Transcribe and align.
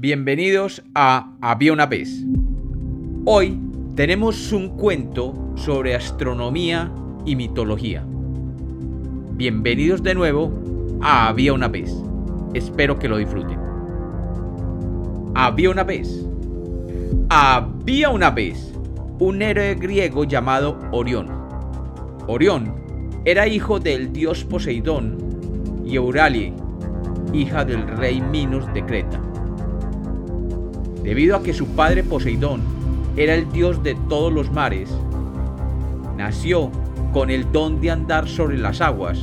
Bienvenidos 0.00 0.80
a 0.94 1.32
Había 1.40 1.72
una 1.72 1.86
vez. 1.86 2.24
Hoy 3.24 3.58
tenemos 3.96 4.52
un 4.52 4.76
cuento 4.76 5.34
sobre 5.56 5.96
astronomía 5.96 6.92
y 7.26 7.34
mitología. 7.34 8.04
Bienvenidos 9.32 10.04
de 10.04 10.14
nuevo 10.14 10.52
a 11.00 11.26
Había 11.26 11.52
una 11.52 11.66
vez. 11.66 11.92
Espero 12.54 12.96
que 13.00 13.08
lo 13.08 13.16
disfruten. 13.16 13.58
Había 15.34 15.68
una 15.68 15.82
vez. 15.82 16.24
Había 17.28 18.10
una 18.10 18.30
vez 18.30 18.72
un 19.18 19.42
héroe 19.42 19.74
griego 19.74 20.22
llamado 20.22 20.78
Orión. 20.92 21.28
Orión 22.28 22.72
era 23.24 23.48
hijo 23.48 23.80
del 23.80 24.12
dios 24.12 24.44
Poseidón 24.44 25.18
y 25.84 25.96
Euralie, 25.96 26.52
hija 27.32 27.64
del 27.64 27.84
rey 27.88 28.20
Minos 28.20 28.72
de 28.72 28.86
Creta 28.86 29.27
debido 31.08 31.36
a 31.36 31.42
que 31.42 31.54
su 31.54 31.68
padre 31.68 32.04
Poseidón 32.04 32.60
era 33.16 33.34
el 33.34 33.50
dios 33.50 33.82
de 33.82 33.94
todos 34.10 34.30
los 34.30 34.52
mares. 34.52 34.90
Nació 36.18 36.70
con 37.14 37.30
el 37.30 37.50
don 37.50 37.80
de 37.80 37.90
andar 37.90 38.28
sobre 38.28 38.58
las 38.58 38.82
aguas, 38.82 39.18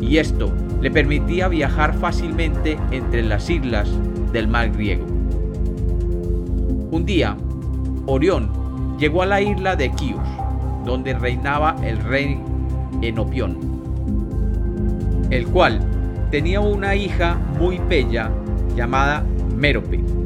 y 0.00 0.16
esto 0.16 0.50
le 0.80 0.90
permitía 0.90 1.48
viajar 1.48 1.92
fácilmente 1.92 2.78
entre 2.90 3.22
las 3.24 3.50
islas 3.50 3.90
del 4.32 4.48
mar 4.48 4.72
griego. 4.72 5.04
Un 6.90 7.04
día, 7.04 7.36
Orión 8.06 8.96
llegó 8.98 9.20
a 9.20 9.26
la 9.26 9.42
isla 9.42 9.76
de 9.76 9.90
Quíos, 9.90 10.26
donde 10.86 11.12
reinaba 11.12 11.76
el 11.84 11.98
rey 11.98 12.40
Enopión, 13.02 13.58
el 15.28 15.46
cual 15.48 15.78
tenía 16.30 16.60
una 16.60 16.94
hija 16.94 17.38
muy 17.58 17.78
bella 17.86 18.30
llamada 18.74 19.26
Mérope. 19.54 20.21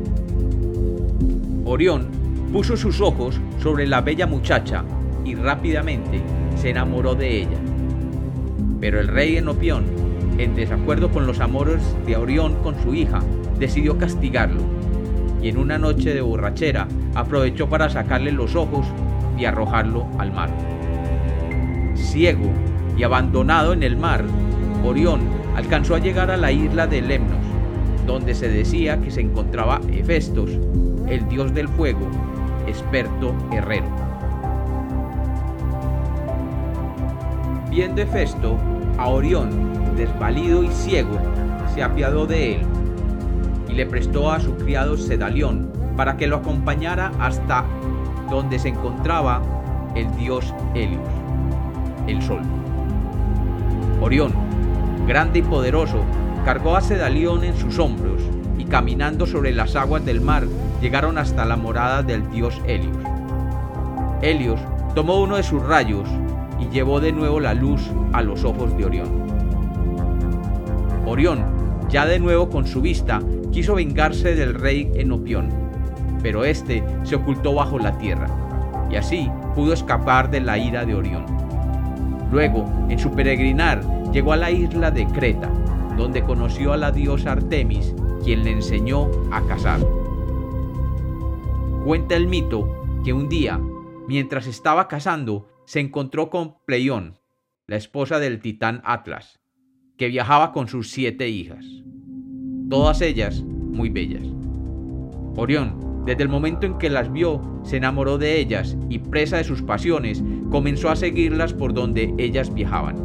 Orión 1.68 2.06
puso 2.52 2.76
sus 2.76 3.00
ojos 3.00 3.40
sobre 3.60 3.88
la 3.88 4.00
bella 4.00 4.28
muchacha 4.28 4.84
y 5.24 5.34
rápidamente 5.34 6.22
se 6.54 6.70
enamoró 6.70 7.16
de 7.16 7.38
ella. 7.38 7.58
Pero 8.80 9.00
el 9.00 9.08
rey 9.08 9.36
Enopión, 9.36 9.84
en 10.38 10.54
desacuerdo 10.54 11.10
con 11.10 11.26
los 11.26 11.40
amores 11.40 11.82
de 12.06 12.16
Orión 12.16 12.54
con 12.62 12.80
su 12.80 12.94
hija, 12.94 13.20
decidió 13.58 13.98
castigarlo 13.98 14.60
y 15.42 15.48
en 15.48 15.58
una 15.58 15.76
noche 15.76 16.14
de 16.14 16.20
borrachera 16.20 16.86
aprovechó 17.16 17.68
para 17.68 17.90
sacarle 17.90 18.30
los 18.30 18.54
ojos 18.54 18.86
y 19.36 19.44
arrojarlo 19.44 20.06
al 20.18 20.32
mar. 20.32 20.50
Ciego 21.96 22.48
y 22.96 23.02
abandonado 23.02 23.72
en 23.72 23.82
el 23.82 23.96
mar, 23.96 24.24
Orión 24.84 25.18
alcanzó 25.56 25.96
a 25.96 25.98
llegar 25.98 26.30
a 26.30 26.36
la 26.36 26.52
isla 26.52 26.86
de 26.86 27.02
Lemnos, 27.02 27.44
donde 28.06 28.36
se 28.36 28.48
decía 28.48 29.00
que 29.00 29.10
se 29.10 29.20
encontraba 29.20 29.80
Hefestos, 29.90 30.50
el 31.08 31.28
dios 31.28 31.54
del 31.54 31.68
fuego, 31.68 32.08
experto 32.66 33.34
herrero. 33.52 33.86
Viendo 37.70 38.02
Hefesto 38.02 38.56
a 38.98 39.08
Orión, 39.08 39.96
desvalido 39.96 40.62
y 40.62 40.68
ciego, 40.68 41.18
se 41.74 41.82
apiadó 41.82 42.26
de 42.26 42.56
él 42.56 42.62
y 43.68 43.74
le 43.74 43.86
prestó 43.86 44.30
a 44.30 44.40
su 44.40 44.56
criado 44.56 44.96
Sedalión 44.96 45.70
para 45.96 46.16
que 46.16 46.26
lo 46.26 46.36
acompañara 46.36 47.12
hasta 47.20 47.64
donde 48.30 48.58
se 48.58 48.68
encontraba 48.68 49.42
el 49.94 50.14
dios 50.16 50.54
Helios, 50.74 51.08
el 52.06 52.22
sol. 52.22 52.42
Orión, 54.00 54.32
grande 55.06 55.38
y 55.38 55.42
poderoso, 55.42 56.00
cargó 56.44 56.76
a 56.76 56.80
Sedalión 56.80 57.44
en 57.44 57.56
sus 57.56 57.78
hombros 57.78 58.22
y 58.58 58.64
caminando 58.64 59.26
sobre 59.26 59.52
las 59.52 59.76
aguas 59.76 60.04
del 60.04 60.20
mar 60.20 60.44
llegaron 60.80 61.18
hasta 61.18 61.44
la 61.44 61.56
morada 61.56 62.02
del 62.02 62.30
dios 62.30 62.60
Helios. 62.66 62.96
Helios 64.22 64.60
tomó 64.94 65.20
uno 65.22 65.36
de 65.36 65.42
sus 65.42 65.62
rayos 65.62 66.08
y 66.58 66.68
llevó 66.68 67.00
de 67.00 67.12
nuevo 67.12 67.40
la 67.40 67.54
luz 67.54 67.82
a 68.12 68.22
los 68.22 68.44
ojos 68.44 68.76
de 68.76 68.84
Orión. 68.84 69.26
Orión, 71.06 71.44
ya 71.88 72.06
de 72.06 72.18
nuevo 72.18 72.48
con 72.48 72.66
su 72.66 72.80
vista, 72.80 73.20
quiso 73.52 73.74
vengarse 73.74 74.34
del 74.34 74.54
rey 74.54 74.90
Enopión, 74.94 75.48
pero 76.22 76.44
éste 76.44 76.82
se 77.04 77.16
ocultó 77.16 77.54
bajo 77.54 77.78
la 77.78 77.96
tierra, 77.98 78.26
y 78.90 78.96
así 78.96 79.30
pudo 79.54 79.72
escapar 79.72 80.30
de 80.30 80.40
la 80.40 80.58
ira 80.58 80.84
de 80.84 80.94
Orión. 80.94 81.24
Luego, 82.32 82.64
en 82.88 82.98
su 82.98 83.12
peregrinar, 83.12 83.82
llegó 84.12 84.32
a 84.32 84.36
la 84.36 84.50
isla 84.50 84.90
de 84.90 85.06
Creta, 85.06 85.48
donde 85.96 86.22
conoció 86.22 86.72
a 86.72 86.76
la 86.76 86.90
diosa 86.90 87.32
Artemis, 87.32 87.94
quien 88.26 88.42
le 88.42 88.50
enseñó 88.50 89.08
a 89.30 89.40
cazar. 89.46 89.78
Cuenta 91.84 92.16
el 92.16 92.26
mito 92.26 93.00
que 93.04 93.12
un 93.12 93.28
día, 93.28 93.60
mientras 94.08 94.48
estaba 94.48 94.88
cazando, 94.88 95.46
se 95.64 95.78
encontró 95.78 96.28
con 96.28 96.56
Pleión, 96.66 97.20
la 97.68 97.76
esposa 97.76 98.18
del 98.18 98.40
titán 98.40 98.82
Atlas, 98.84 99.38
que 99.96 100.08
viajaba 100.08 100.50
con 100.50 100.66
sus 100.66 100.90
siete 100.90 101.28
hijas, 101.28 101.64
todas 102.68 103.00
ellas 103.00 103.44
muy 103.44 103.90
bellas. 103.90 104.26
Orión, 105.36 106.02
desde 106.04 106.24
el 106.24 106.28
momento 106.28 106.66
en 106.66 106.78
que 106.78 106.90
las 106.90 107.12
vio, 107.12 107.60
se 107.62 107.76
enamoró 107.76 108.18
de 108.18 108.40
ellas 108.40 108.76
y 108.88 108.98
presa 108.98 109.36
de 109.36 109.44
sus 109.44 109.62
pasiones, 109.62 110.24
comenzó 110.50 110.90
a 110.90 110.96
seguirlas 110.96 111.54
por 111.54 111.72
donde 111.72 112.12
ellas 112.18 112.52
viajaban. 112.52 112.96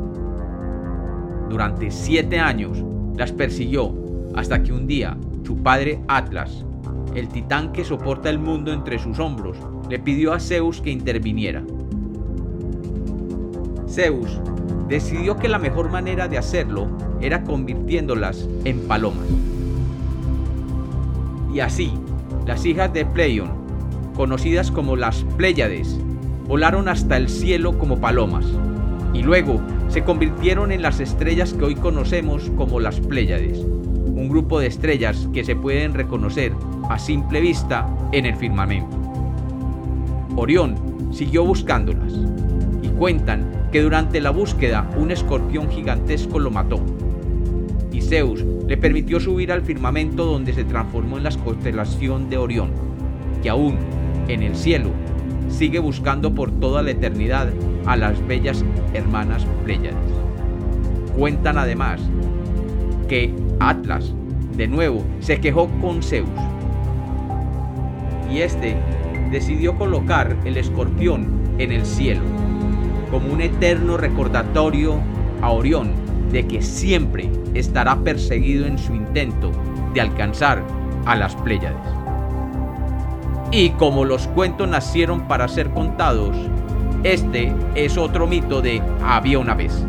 Durante 1.47 1.91
siete 1.91 2.39
años 2.39 2.83
las 3.15 3.31
persiguió 3.31 4.00
hasta 4.35 4.63
que 4.63 4.73
un 4.73 4.87
día 4.87 5.17
su 5.43 5.57
padre 5.57 6.01
Atlas 6.07 6.65
el 7.15 7.27
titán 7.27 7.73
que 7.73 7.83
soporta 7.83 8.29
el 8.29 8.39
mundo 8.39 8.71
entre 8.71 8.99
sus 8.99 9.19
hombros, 9.19 9.57
le 9.89 9.99
pidió 9.99 10.33
a 10.33 10.39
Zeus 10.39 10.81
que 10.81 10.91
interviniera. 10.91 11.63
Zeus 13.89 14.39
decidió 14.87 15.37
que 15.37 15.49
la 15.49 15.59
mejor 15.59 15.89
manera 15.89 16.27
de 16.27 16.37
hacerlo 16.37 16.87
era 17.19 17.43
convirtiéndolas 17.43 18.47
en 18.63 18.79
palomas. 18.87 19.27
Y 21.53 21.59
así, 21.59 21.91
las 22.45 22.65
hijas 22.65 22.93
de 22.93 23.05
Pleion, 23.05 23.51
conocidas 24.15 24.71
como 24.71 24.95
las 24.95 25.25
Pléyades, 25.35 25.99
volaron 26.47 26.87
hasta 26.87 27.17
el 27.17 27.27
cielo 27.27 27.77
como 27.77 27.99
palomas, 27.99 28.45
y 29.13 29.21
luego 29.21 29.59
se 29.89 30.03
convirtieron 30.03 30.71
en 30.71 30.81
las 30.81 31.01
estrellas 31.01 31.53
que 31.53 31.65
hoy 31.65 31.75
conocemos 31.75 32.49
como 32.55 32.79
las 32.79 33.01
Pléyades, 33.01 33.65
un 34.15 34.29
grupo 34.29 34.59
de 34.59 34.67
estrellas 34.67 35.27
que 35.33 35.43
se 35.43 35.55
pueden 35.55 35.93
reconocer 35.93 36.53
a 36.89 36.99
simple 36.99 37.41
vista 37.41 37.87
en 38.11 38.25
el 38.25 38.35
firmamento. 38.35 38.97
Orión 40.35 40.75
siguió 41.11 41.45
buscándolas 41.45 42.13
y 42.81 42.87
cuentan 42.89 43.67
que 43.71 43.81
durante 43.81 44.19
la 44.19 44.31
búsqueda 44.31 44.89
un 44.97 45.11
escorpión 45.11 45.69
gigantesco 45.69 46.39
lo 46.39 46.51
mató. 46.51 46.79
Y 47.91 48.01
Zeus 48.01 48.43
le 48.67 48.77
permitió 48.77 49.19
subir 49.19 49.51
al 49.51 49.61
firmamento 49.61 50.25
donde 50.25 50.53
se 50.53 50.63
transformó 50.63 51.17
en 51.17 51.23
la 51.23 51.31
constelación 51.31 52.29
de 52.29 52.37
Orión, 52.37 52.71
que 53.41 53.49
aún 53.49 53.77
en 54.27 54.43
el 54.43 54.55
cielo 54.55 54.91
sigue 55.49 55.79
buscando 55.79 56.33
por 56.33 56.51
toda 56.51 56.81
la 56.81 56.91
eternidad 56.91 57.49
a 57.85 57.97
las 57.97 58.25
bellas 58.27 58.63
hermanas 58.93 59.45
Pléyades. 59.63 59.95
Cuentan 61.17 61.57
además 61.57 62.01
que 63.11 63.29
Atlas, 63.59 64.13
de 64.55 64.69
nuevo, 64.69 65.03
se 65.19 65.41
quejó 65.41 65.67
con 65.81 66.01
Zeus 66.01 66.29
y 68.31 68.39
este 68.39 68.77
decidió 69.31 69.77
colocar 69.77 70.37
el 70.45 70.55
escorpión 70.55 71.27
en 71.57 71.73
el 71.73 71.85
cielo, 71.85 72.21
como 73.11 73.33
un 73.33 73.41
eterno 73.41 73.97
recordatorio 73.97 75.01
a 75.41 75.51
Orión 75.51 75.91
de 76.31 76.47
que 76.47 76.61
siempre 76.61 77.29
estará 77.53 77.97
perseguido 77.97 78.65
en 78.65 78.77
su 78.77 78.95
intento 78.95 79.51
de 79.93 79.99
alcanzar 79.99 80.63
a 81.05 81.17
las 81.17 81.35
Pléyades. 81.35 81.83
Y 83.51 83.71
como 83.71 84.05
los 84.05 84.25
cuentos 84.29 84.69
nacieron 84.69 85.27
para 85.27 85.49
ser 85.49 85.71
contados, 85.71 86.33
este 87.03 87.53
es 87.75 87.97
otro 87.97 88.25
mito 88.25 88.61
de 88.61 88.81
había 89.03 89.37
una 89.37 89.53
vez. 89.53 89.85